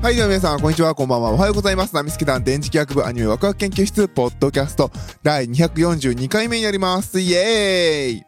[0.00, 1.30] はい、では皆さん、こんにちは、こんばんは。
[1.32, 1.92] おはようございます。
[1.92, 4.92] ナミスケ団電磁気学部アニメワクワク研究室、ポッドキャスト、
[5.24, 7.18] 第242回目になります。
[7.18, 8.22] イエーイ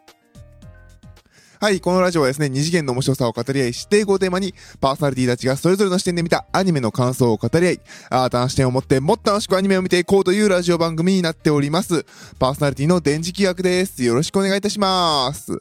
[1.61, 7.81] はい、このラジオはですね、二次元の面白さを語り合い、指定語をテーマに、パーソナリティたちがそれぞれの視点で見たアニメの感想を語り合い、
[8.11, 12.05] 新たな視点を持ってもっと楽しくアニメを見ていこうというラジオ番組になっております。
[12.41, 14.03] パーソナリティの電磁気学です。
[14.03, 15.57] よろしくお願いいたします。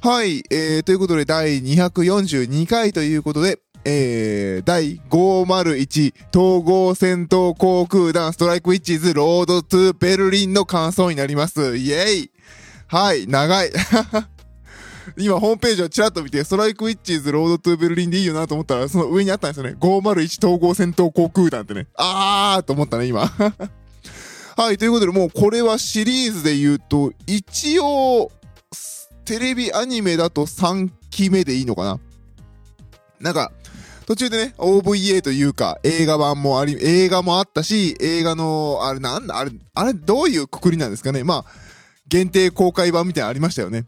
[0.00, 3.58] はい、えー、ということで、第242回ということで、
[3.88, 11.76] えー、第501統合戦闘航空団ストライクウィッチーズロードトゥベルリンの感想になります。
[11.76, 12.30] イェイ
[12.88, 13.70] はい、長い。
[15.16, 19.76] 今、ホームページをちらっと見て、ストライクウィッチーズロードトゥーベルリンでいいよなと思ったら、その上にあったんですよね。
[19.78, 21.86] 501統合戦闘航空団ってね。
[21.94, 23.20] あーと思ったね、今。
[24.56, 28.32] はい、ということで、もうこれはシリーズで言うと、一応、
[29.24, 32.00] テレビアニメだと3期目でいいのかな
[33.20, 33.52] なんか、
[34.06, 41.44] 途中でね、OVA というか、映画版もあり、映画もあったし、映画の、あれなんだ、あれ、あれどういうくくりなんですかねまあ、
[42.08, 43.84] 限定公開版みたいなのありましたよね。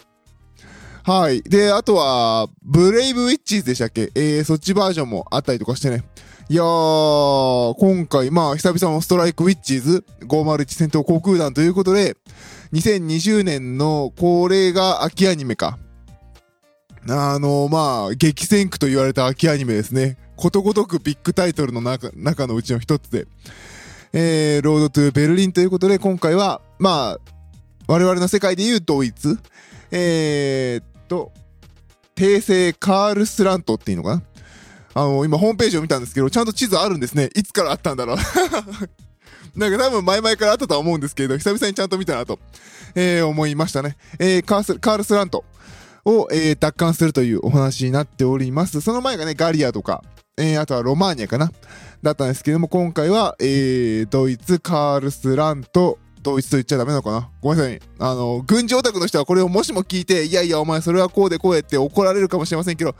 [1.04, 1.42] はい。
[1.42, 4.10] で、あとは、ブレイブウィッチーズでしたっけ？
[4.16, 6.04] えー、そっちバージョンもあったりとかしてね。
[6.50, 12.16] いやー、今回、まあ、久々のストライクウィッチーズ501戦闘航空団ということで、
[12.72, 15.78] 2020年の、これが秋アニメか。
[17.10, 20.18] あの、まあ、激戦区と言われた秋アニメですね。
[20.36, 23.26] ことごとくビッグタイトルの中、中のうちの一つで。
[24.12, 27.18] えー、ロードトゥーベルリンということで、今回は、まあ、
[27.86, 29.38] 我々の世界で言う統一。
[29.90, 31.32] えー、っと、
[32.14, 34.22] 訂正カールスラントっていうのかな
[34.94, 37.30] あの、今ホームページを見たんですけど、ちゃんと地図あるんですね。
[37.34, 38.16] いつからあったんだろう。
[39.58, 42.38] なんか多分前々からあったとは思うんですけど、久々にちゃんと見たなと、
[42.94, 43.96] えー、思いましたね。
[44.18, 45.44] えー、カースカールスラント。
[46.08, 48.80] を、えー、奪還するというお話になっております。
[48.80, 50.02] その前がね、ガリアとか、
[50.38, 51.52] えー、あとはロマーニャかな
[52.02, 57.80] だったんですけども、今回は、えー、ドイツ、カールスラント、ドイツと言っちゃダメなのかなごめんなさい。
[57.98, 62.94] あの、軍事オタクの人はこれをもしも聞いて、いやいや、お前それはこうでこうやって怒られるかもしれませんけど、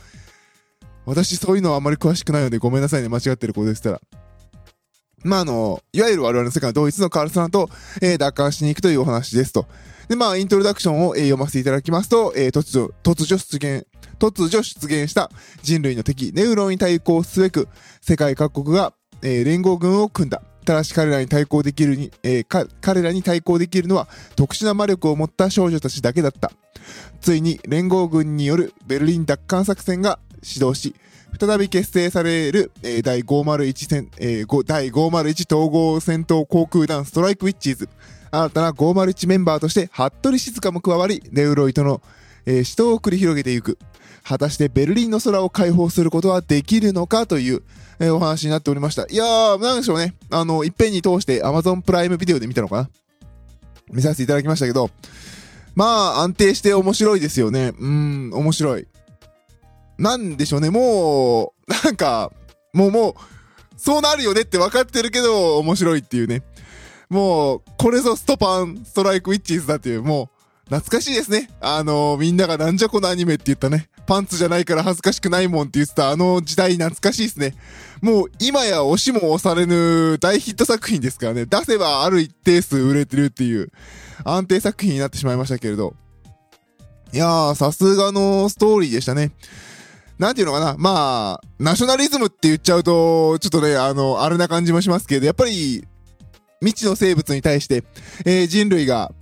[1.05, 4.01] 私そういうのはあまり詳しくないのでごめんなさいね、間違ってることでしたら。
[5.23, 7.69] まあ、あの、いわゆる我々の世界のドイツのカールスラントを、
[8.01, 9.65] えー、奪還しに行くというお話ですと。
[10.07, 13.87] で、まあ、イントロダクションを、えー、読ませていただきますと、えー、突如、突如出現、
[14.19, 15.29] 突如出現した
[15.61, 17.67] 人類の敵、ネウロンに対抗すべく、
[18.01, 20.41] 世界各国が、えー、連合軍を組んだ。
[20.65, 26.51] ただし彼らに対抗できるに、えー、彼らに対抗できるのは特殊な魔力を持った少女たちだけだった。
[27.21, 30.95] ついに連合軍によるベルリン奪還作戦が始動し、
[31.37, 37.89] 再び結成される、えー、第501戦、えー、第501統合戦闘航空団ストライクウィッチーズ。
[38.31, 42.01] 新たな501メンバーとして、服部静香も加わり、ネウロイとの、
[42.45, 43.77] えー、死闘を繰り広げていく。
[44.23, 47.63] 果たしてベルリンの空を解放することはできるのかという、
[47.99, 49.07] えー、お話になっておりました。
[49.09, 50.15] いやー、なんでしょうね。
[50.29, 52.89] あの、いっぺんに通して Amazon プライムビデオで見たのかな
[53.91, 54.89] 見させていただきましたけど、
[55.75, 57.73] まあ、安定して面白いですよね。
[57.79, 58.87] うん、面白い。
[59.99, 62.31] なんでしょうね、もう、なんか、
[62.73, 63.13] もうもう、
[63.77, 66.41] そうなるよねって分かってるけど、面白いっていうね。
[67.09, 70.39] もう、これぞストパン、ストライクウィッチーズだっていう、もう、
[70.75, 71.49] 懐かしいですね。
[71.59, 73.89] あのー、みんながなんじゃこのアニメって言ったね。
[74.05, 77.53] パンツじゃないから恥ずかしくないもんって言ってたあの時代懐かしいですね。
[78.01, 81.45] もう今や押しも押されぬ大ヒット作品ですからね。
[81.45, 83.71] 出せばある一定数売れてるっていう
[84.23, 85.93] 安定作品になってしまいましたけれど。
[87.13, 89.31] いやー、さすがのストーリーでしたね。
[90.19, 90.75] なんていうのかな。
[90.77, 95.85] まあ、ナショナリズムって言っちゃうと、ちょっとね、あの、あれな感じもしますけど、やっぱり、
[96.61, 97.85] 未知の生物に対して、
[98.25, 99.13] えー、人類が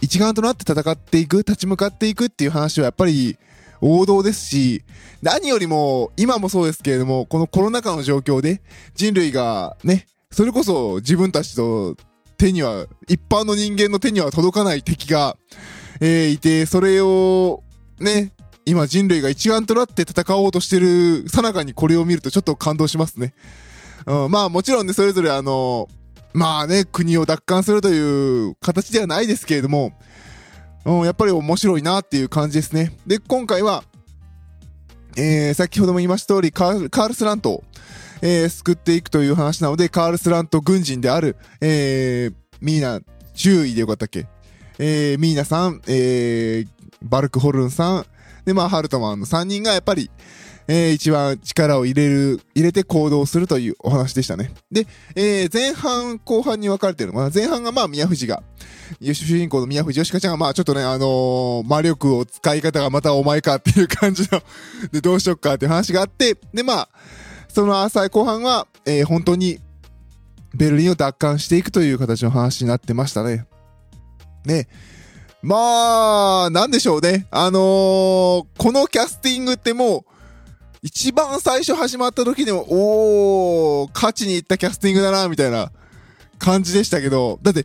[0.00, 3.36] 一丸となって戦っていく、立ち向かっていくっていう話はやっぱり
[3.82, 4.82] 王道ですし、
[5.20, 8.62] 何よりも、今もそうですけれども、このコロナ禍の状況で
[8.94, 11.96] 人類がね、それこそ自分たちと
[12.38, 15.36] 手には、一般の人間の手には届かない敵が、
[16.00, 17.62] えー、いて、それを
[18.00, 18.32] ね、
[18.66, 23.32] 今人類が一丸となって戦おうとしてるさなかにこれを見るとちょっと感動しますね。
[24.06, 25.88] うん、まあもちろんね、それぞれあの、
[26.34, 29.92] まあね、国を奪還するという形ではないですけれども、
[30.84, 32.92] うん、やっぱり面白いなっていう感じですね。
[33.06, 33.84] で、今回は、
[35.16, 37.64] えー、先ほども言いました通り、カールスラントを、
[38.20, 43.00] えー、救っていくという話なので、カールスラント軍人である、えー、ミーナ、
[43.34, 44.26] 注意でよかったっけ？
[44.78, 46.68] えー、ミーナさん、えー、
[47.02, 48.06] バルクホルンさん、
[48.46, 50.10] で、まあ、ハルトマンの3人がやっぱり、
[50.68, 54.52] えー、一番力を入れる、入れて行動するというお話でしたね。
[54.70, 57.30] で、えー、前半、後半に分かれてるのかな？
[57.32, 58.42] 前半がまあ、宮藤が、
[59.00, 64.40] 主人公の宮藤よしかちゃんがまあ、ちょっとね、あのー、魔力を使い方がまたお前かっていう感じの
[64.92, 66.88] で、どうしよっかっていう話があって、で、まあ、
[67.48, 69.58] その浅い後半は、えー、本当に
[70.54, 73.46] ベルリンを奪還していくという形の話になってましたね。
[74.44, 74.68] ね。
[75.46, 77.28] まあ、なんでしょうね。
[77.30, 80.04] あのー、このキャスティングってもう、
[80.82, 85.70] 一番最初始まった時でも、おー、勝ちに行ったキャスティングだな、みたいな
[86.40, 87.64] 感じでしたけど、だって、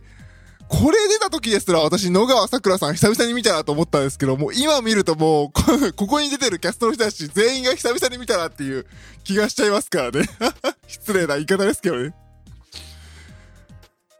[0.68, 5.50] これ出た時ですら私、野川さくらさん久々に見たなと思ったんですけど、もう今見るともう、
[5.92, 8.86] ここに出てるキャストの人たち全員が久々に見たなっていう
[9.24, 10.28] 気がしちゃいますからね。
[10.86, 12.14] 失礼な言い方ですけどね。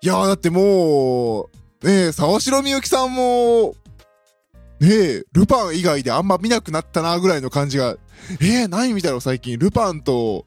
[0.03, 3.75] いやーだってもう、ねえ、沢城みゆきさんも、
[4.79, 7.97] ねえ、ルパン以外であんま見なくなったなぐらいの感じが、
[8.41, 9.59] えー、何見たの最近？
[9.59, 10.47] ルパンと、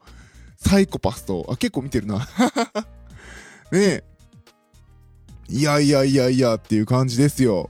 [0.57, 2.19] サイコパスと、あ、結構見てるな。
[3.71, 4.03] ねえ。
[5.49, 7.69] いやいやいやいやっていう感じですよ。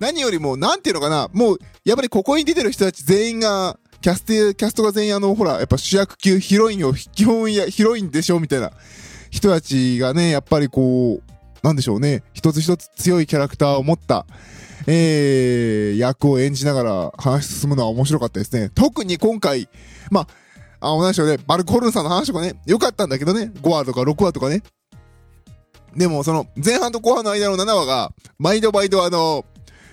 [0.00, 8.72] 何よりも、なんていうのかな、もう、やっぱりここに出てる人たち全員が、キャスト、キャストが全員あの、ほら、やっぱ主役級ヒロインを、基本や、ヒロインでしょみたいな
[9.30, 14.26] 人たちがね、やっぱりこう、なんでしょうね、一つ一つ強いキャラクターを持った、
[14.86, 18.70] えー、役を演じながら話進むのは面白かったですね。
[18.74, 19.68] 特に今回、
[20.10, 20.26] ま
[20.80, 24.62] あ、同じようね、バルコルンさんの話とかね、良かったんだけどね、5話とか6話とかね。
[25.96, 29.44] でも、その、前半と後半の間の7話が、毎度毎度あの、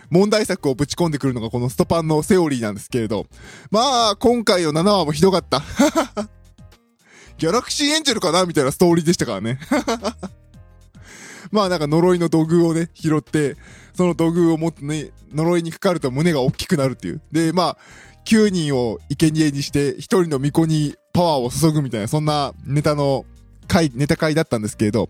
[0.10, 3.26] 問題作をぶち込んでくるのがこのストパンのセオリーなんですけれど。
[3.72, 5.64] まあ、今回の7話もひどかった。
[7.38, 8.46] ギャラクシーエンジェルかな？
[8.46, 9.60] みたいなストーリーでしたからね。
[11.52, 13.56] まあなんか呪いの土偶をね、拾って、
[13.94, 17.22] その土偶を持ってね、呪いにかかると胸が大きくなるっていう。
[17.32, 17.78] で、まあ、
[18.26, 23.26] 9人を生贄にして、1人の巫女にパワーを注ぐみたいな、そんなネタの
[23.68, 25.10] 回、ネタ回だったんですけれど、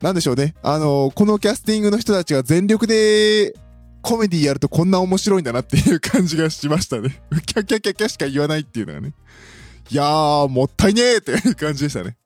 [0.00, 0.54] なんでしょうね。
[0.62, 3.54] あのー、このキャスティングの人たちが全力で
[4.02, 7.22] コメディやるとこんな面白いんだなっていう感じがしましたね。
[7.46, 9.12] キャキャキャキャしか言わないっていうのがね。
[9.90, 12.16] いやー、もったいねーっていう感じでしたね。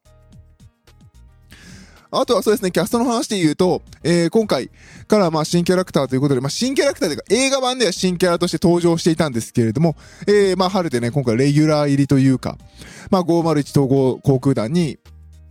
[2.20, 4.70] あとはそうですね、キャストの話で言うと、えー、今回
[5.06, 9.96] からまあ新キャラクターということで、まあ新キャラクターというか映画版では新キャラとして登場していたんですけれども、
[10.26, 12.58] えー、まあ春でね、今回レギュラー入りというか、
[13.10, 14.98] まあ501統合航空団に、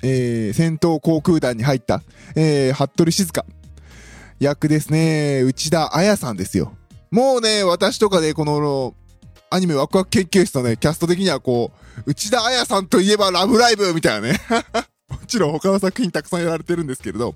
[0.04, 2.01] えー、戦闘航空団に入った、
[2.36, 3.45] えー、服部静香
[4.39, 6.74] 役ですね、内田彩さんですよ。
[7.12, 8.95] もうね、私とかで、この、
[9.50, 11.71] アニメワクワク研究室のね、キャスト的にはこ
[12.06, 14.39] う、内田彩さんといえばラブライブみたいなね。
[15.33, 17.33] ちろん他の作品たくさんやられてるんですけれど、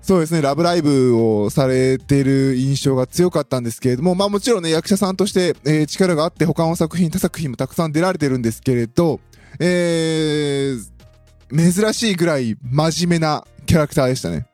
[0.00, 9.20] そうですね、ラブライブをされてる印象が強かったんですけれども、まあもちろんね、役者さんとして、えー、力があって他の作品、他作品もたくさん出られてるんですけれど、
[9.60, 14.46] えー、珍しいぐらい真面目なキャラクターでしたね。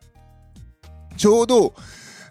[1.17, 1.73] ちょうど、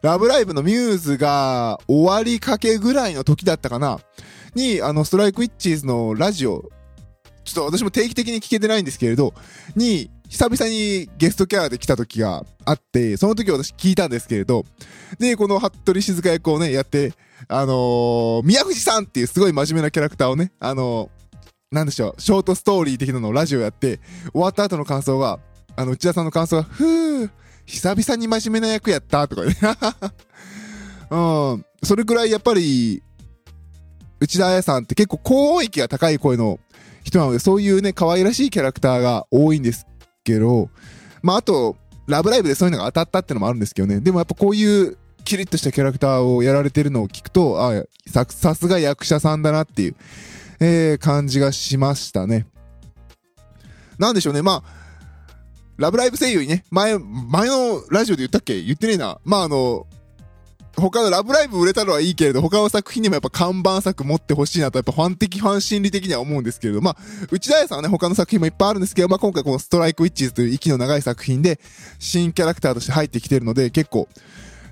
[0.03, 4.01] ラブライブのミューズが終わりかけぐらいの時だったかな。
[4.55, 6.71] に、あの、ストライクウィッチーズのラジオ、
[7.53, 9.35] ちょっと私も定期的に聞けてないんですけれど、
[9.75, 14.65] に、久々にゲストキャラで来た時があって、その時私聞いたんですけれど、
[15.19, 17.13] で、この服部静香役をね、やって、
[17.49, 23.99] あのー、宮藤さんっていうすごい真面目なキャラクターをね、あのー、なんでしょう、ショートストーリー的なのをラジオやって、
[24.33, 25.41] 終わった後の感想が、
[25.75, 27.31] あの、内田さんの感想が、ふー、
[27.67, 29.57] 久々に真面目な役やったとかね。
[31.11, 31.17] う
[31.57, 31.67] ん。
[31.83, 33.03] それくらいやっぱり、
[34.21, 36.61] 内田彩さんって結構高音域が高い声の
[37.03, 39.87] 人なので、そういうね、可愛らしいキャラクターが多いんです
[40.23, 40.69] けど、
[41.23, 44.01] まあ、あと、ラブライブでそういうのが当たったってのもあるんですけどね。
[44.01, 49.97] でもやっぱこういうキリッとしたキャラクターをやられてるのを聞くと、あさ、さすが役者さんだなっていう、
[50.61, 52.47] えー、感じがしましたね。
[53.99, 54.43] なんでしょうね。
[54.43, 54.81] まあ、
[55.77, 58.61] ラブライブ声優にね、前、前のラジオで言ったっけ？
[58.61, 59.19] 言ってねえな。
[59.25, 59.87] まあ、あの、
[60.77, 66.97] 他のラブライブ売れたのはいいけれど、他の作品にもやっぱ看板作持ってほしいなと、やっぱファン的、ファン心理的には思うんですけれど、まあ、
[67.31, 71.61] 内田彩さんはね、他の作品もいっぱいあるんですけど、まあ今回このストライクウィッチーズという息の長い作品で、
[71.99, 74.09] 新キャラクターとして入ってきてるので、結構、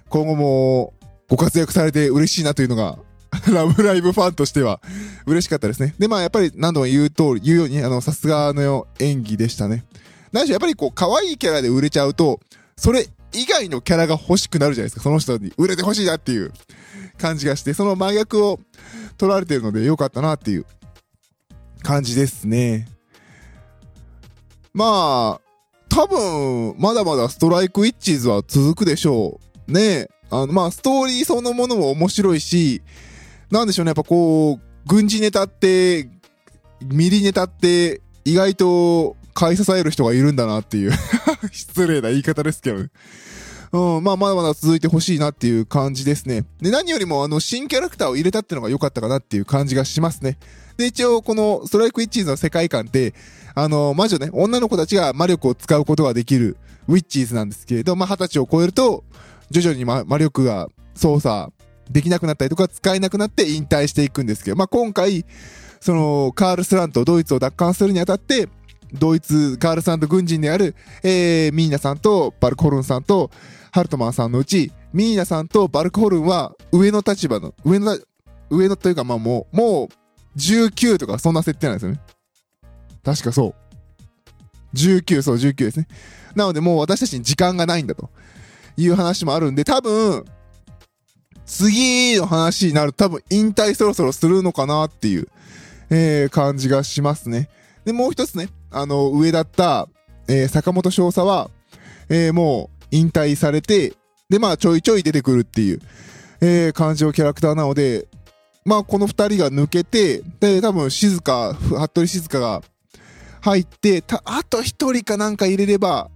[0.09, 0.95] 今後も
[1.29, 2.99] ご活躍されて嬉しいなというのが、
[3.53, 4.81] ラブライブファンとしては
[5.27, 5.95] 嬉しかったですね。
[5.99, 9.85] で、まあやっぱり何度も言う通り、言うように、あの、さすがの演技でしたね。
[10.33, 12.41] 何しろやっぱりこう、可愛いキャラで売れちゃうと、
[12.77, 15.03] それ以外のキャラが欲しくなるじゃないですか。
[15.03, 16.53] その人に売れて欲しいなっていう
[17.19, 18.61] 感じがして、その真逆を
[19.17, 20.67] 取られてるので良かったなっていう
[21.83, 22.89] 感じですね。
[24.73, 25.49] まあ、
[25.89, 29.73] 多分、まだまだストライクウィッチーズは続くでしょう。
[29.73, 32.83] ねあの、まあ、ストーリーそのものも面白いし、
[33.51, 36.09] なんでしょうね、やっぱこう、軍事ネタって、
[36.85, 40.93] ミリネタって、意外と買い支える人がいるんだなっていう
[41.53, 42.87] 失礼な言い方ですけど。
[43.71, 46.45] うん、まあ、まだまだ続いてほしいなっていう感じですね。
[46.61, 50.39] で、何よりも、あの、新キャラクターを入れたっていうのが良かったかなっていう感じがしますね。
[50.77, 53.15] で、一応、この、ストライクウィッチーズの世界観って、
[53.55, 56.57] あの、魔女ね、女の子たちが魔力を使うことができる
[56.89, 59.05] ウィッチーズなんですけれど、まあ、二十歳を超えると、
[59.51, 61.53] 徐々に魔魔力が操作
[61.91, 65.27] できなくなったりとか、使えなくなって引退していくんですけど、まあ、今回、
[65.81, 68.49] その、カールスラント、ドイツを奪還するにあたって、
[68.93, 73.31] ドイツ、カールスラント軍人である、えー、ミーナさんとバルクホルンさんと、
[73.71, 77.99] ハルトマンさんのうち、ミーナさんとバルクホルンは上の立場の、上の、
[78.51, 82.01] 上のというかまあもう、もう、19とかそんな設定なんですよね。
[83.05, 84.77] 確かそう。
[84.77, 85.89] 19、そう、19ですね。
[86.35, 88.11] なのでもう私たちに時間がないんだと
[88.77, 90.25] いう話もあるんで、多分、
[91.45, 95.29] 次の話になると多分引退そろそろするのかなっていう、
[95.91, 97.49] えー、感じがしますね。
[97.85, 99.89] で、もう一つね、あの、上だった、
[100.29, 101.51] えー、坂本少佐は、
[102.09, 103.95] えー、もう引退されて、
[104.29, 105.81] で、まあちょいちょい出てくるっていう、
[106.41, 108.07] えー、感じのキャラクターなので、
[108.65, 112.63] まあこの二人が抜けて、で、多分静香、ふ服部静香が
[113.41, 116.11] 入って、た、あと一人かなんか入れれば、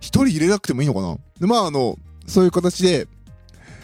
[0.00, 1.16] 一人入れなくてもいいのかな？
[1.38, 3.06] で、まああの、そういう形で、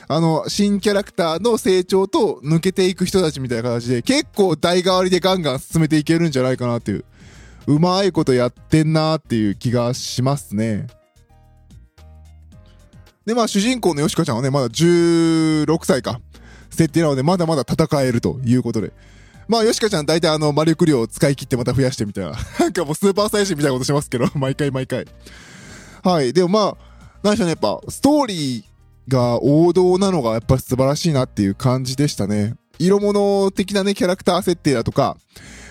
[0.09, 7.05] あの、新キャラクターの成長と抜けていく人たちみたいな形で、結構代替わりでガンガン進めていけるんじゃないかなっていう、
[7.67, 10.87] うまいことやってんなーっていう気がしますね。
[13.27, 16.21] で、まあ主人公のヨシカちゃんはね、まだ16歳か。
[16.71, 18.93] 設定なので、まだまだ戦えるということで。
[19.49, 22.33] まあ、ヨシカちゃん大体あの、魔力量を使い切ってまた増やしてみたいな。
[22.61, 25.07] なんかもうスーパーサイヤ人みたいなことしますけど、 毎回毎回。
[26.03, 26.33] はい。
[26.33, 26.77] でもまあ、
[27.23, 32.55] 何でしょうね、やっぱ、ストーリーが王道なのがやっぱり素晴らしいなっていう感じでしたね。
[32.81, 35.17] 色物的なね、キャラクター設定だとか、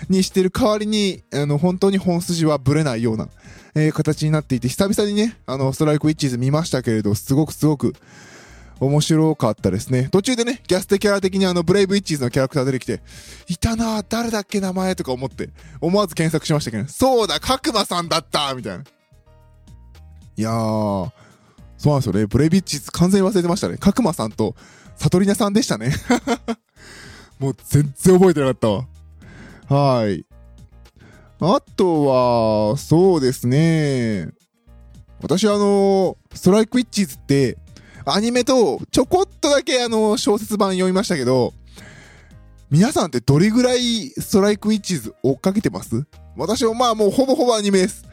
[0.08, 3.28] にしてる代わりに、あの、本当に本筋はブレないような、
[3.74, 7.94] えー形になっていて、久々にね、あの、ストライクウィッチーズ見ましたけれど、すごくすごく、
[8.80, 10.08] 面白かったですね。
[10.10, 13.02] 途中でね、ギャステキャラ的にあの、ブレイブウィッチーズのキャラクター出てきて、
[13.48, 15.50] いたなぁ、誰だっけ名前とか思って、
[15.80, 18.84] 思わず検索しましたけど、そうだ、角間さんだったみたいな。
[20.36, 21.10] いやー、
[21.80, 22.26] そうなんですよね。
[22.26, 23.78] ブレイブウィッチーズ完全に忘れてましたね。
[23.78, 24.54] 角間さんと、
[24.96, 25.94] サトリナさんでしたね。
[27.40, 28.86] もう全然覚えてなかったわ。
[29.66, 30.26] はい。
[31.40, 34.28] あとは、そうですね。
[35.22, 37.56] 私あの、ストライクウィッチーズって、
[38.04, 41.54] アニメとちょこっとだけあの、小説版読みましたけど、
[42.70, 46.04] 皆さんってどれぐらいストライクウィッチーズ追っかけてます？
[46.36, 48.04] 私はまあもうほぼほぼアニメです。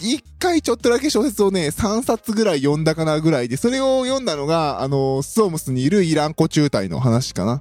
[0.00, 7.60] 一回ちょっとだけ小説をね、3冊ぐらい読んだかなぐらいで、それを読んだのが、あの、スオムスにいるイランコ中隊の話かな。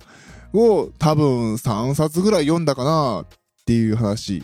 [0.53, 3.27] を多分3冊ぐらい読んだかなっ
[3.65, 4.43] ていう話。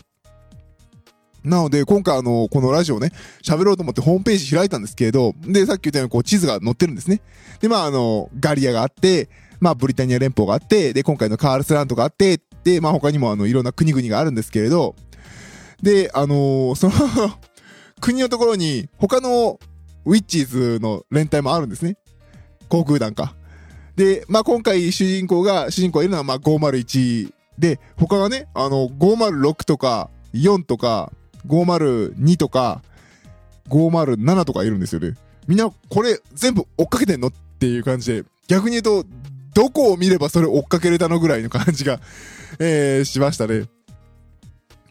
[1.42, 7.20] なので、今回あの、このラジオね、喋ろうと思ってホームページ開いたんですけれど、で、さっき言ったようにこう地図が載ってるんですね。
[7.60, 9.28] で、まああの、ガリアがあって、
[9.60, 14.94] まあブリタニア連邦があって、で、今回のカールスラントがあって、で、まあ他にもあの、いろんな国々があるんですけれど、
[15.82, 16.94] で、あのーその
[18.04, 19.58] 国のところに他の
[20.04, 21.96] ウィッチーズの連隊もあるんですね。
[22.68, 23.34] 航空団か。
[23.96, 31.14] で、まあ今回主人公が、主人公がいるのはま501で、他がね、あの、506とか4とか
[31.46, 32.82] 502とか
[33.70, 35.14] 507とかいるんですよね。
[35.46, 39.06] みんなこれ全部追っかけてんのっていう感じで、逆に言うと、
[39.54, 42.00] どこを見ればそれ追っかけれたのぐらいの感じが、
[42.58, 43.64] えー、しましたね。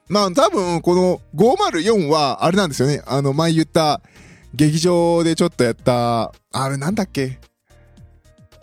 [0.09, 3.01] まあ多分この504はあれなんですよね。
[3.05, 4.01] あの前言った
[4.53, 7.39] 劇場でちょっとやった、あれなんだっけ？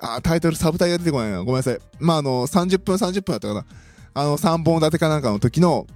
[0.01, 1.39] あ、タイトルサブタイが出てこないな。
[1.39, 1.79] ごめんなさい。
[1.99, 3.65] まああの30分30分だったかな。
[4.15, 5.87] あの3本立てかなんかの時の、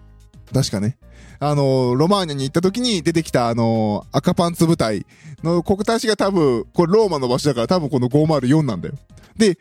[0.53, 0.99] 確かね。
[1.41, 5.05] あの、ロマーニャに行った時に出てきたあの、赤パンツ部隊
[5.43, 8.95] の国たちが多分、これローマの場所だから多分この504なんだよ。
[9.37, 9.59] で、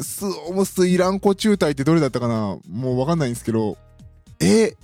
[0.00, 2.58] スオムスイランコ中隊ってどれだったかな？
[2.68, 3.76] もうわかんないんですけど、
[4.40, 4.74] え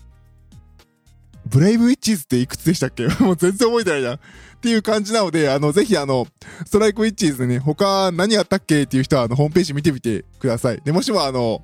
[1.48, 3.06] ブレイブウィッチーズっていくつでしたっけ？
[3.22, 4.14] もう全然覚えてないな。
[4.16, 4.18] っ
[4.60, 6.26] ていう感じなので、あの、ぜひあの、
[6.66, 8.82] ストライクウィッチーズね、他何やったっけ？
[8.82, 10.80] っていう人はあの、ホームページ見てみてください。
[10.84, 11.62] で、もしもあの、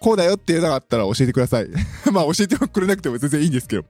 [0.00, 1.68] こうだよって言えなかったら教えてください。
[2.12, 3.84] まあ教えてくれなくても全然いいんですけど。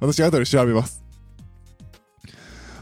[0.00, 1.02] 私後で調べます。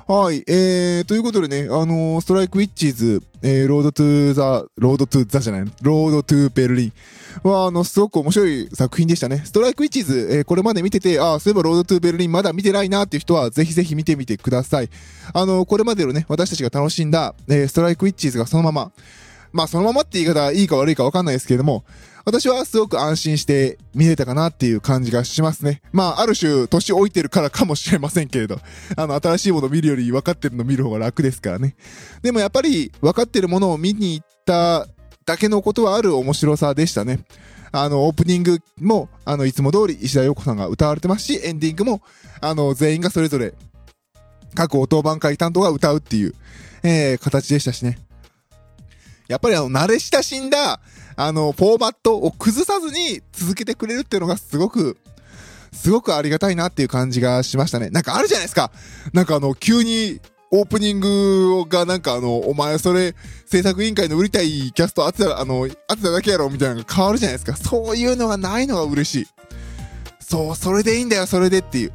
[0.06, 0.44] はい。
[0.46, 6.92] えー、ということでね、あのーストライクウィッチーズ、えー、 Road to the、Road to the じゃない、 Road to Berlin
[7.42, 9.42] は、あの、すごく面白い作品でしたね。
[9.44, 14.90] ストライクウィッチーズ、えーこれまで見てて、ああ、そういえばロードトゥーベルリンまだ見てないなっていう人は、ぜひぜひ見てみてください。
[15.32, 18.92] あの、これまでのね、私たちが楽しんだ、えーストライクウィッチーズがそのまま、
[19.52, 21.84] まあそのままって言い方いいか悪いかわかんないですけれども、
[22.24, 25.82] 私はすごく安心して見れたかなっていう感じがしますね。
[25.92, 28.58] まあ、ある種、年老いてるからかもしれませんけれど、
[28.96, 31.76] あの、新しいものを見るより分かってるのを見る方が楽ですからね。
[32.22, 34.88] でもやっぱり、分かってるものを見に行った
[35.26, 37.20] だけのことはある面白さでしたね。
[37.72, 42.02] あの、オープニングも、あの、いつも通り石田洋子さんが歌われてますし、エンディングも、
[42.40, 43.54] あの、全員がそれぞれ、
[44.54, 46.34] 各音番会担当が歌うっていう、
[46.84, 47.98] えー、形でしたしね。
[49.26, 50.80] やっぱりあの、慣れ親しんだ、
[51.16, 54.96] あの、フォーマットを崩さずに続けてくれるっていうのがすごく、
[55.72, 57.90] すごくありがたいなっていう感じがしましたね。
[57.90, 58.70] なんかあるじゃないですか。
[59.12, 60.20] なんかあの、急に
[60.56, 67.56] オープニングがなんかあの、お前それ制作委員会の売りたいキャスト当てた、あの、当てただけやろみたいなのが変わるじゃないですか。
[67.56, 69.26] そういうのがないのが嬉しい。
[70.20, 71.92] そう、それでいいんだよ、それでっていう。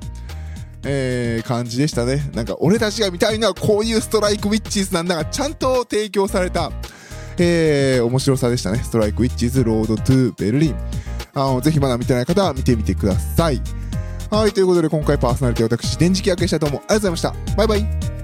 [0.83, 2.29] えー、感じでしたね。
[2.33, 6.69] なんか、俺たちが見たいのはこういうストライクウィッチーズなんだが、ちゃんと提供された、
[7.37, 8.81] えー、面白さでしたね。
[8.83, 10.75] ストライクウィッチーズロードトゥベルリン。
[11.33, 13.61] あの、ぜひまだ見てない方は見てみてください。
[14.29, 16.81] はい、ということで今回パーソナリティ私、電磁気明けしたいと思う。
[16.87, 17.55] ありがとうございました。
[17.55, 18.18] バイバイ。